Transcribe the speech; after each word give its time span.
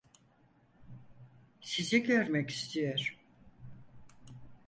Sizi 1.61 1.97
görmek 2.03 2.49
istiyor. 2.51 3.17